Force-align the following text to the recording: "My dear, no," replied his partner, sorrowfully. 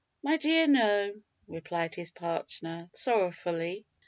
"My 0.23 0.35
dear, 0.37 0.65
no," 0.65 1.13
replied 1.45 1.93
his 1.93 2.09
partner, 2.09 2.89
sorrowfully. 2.91 3.85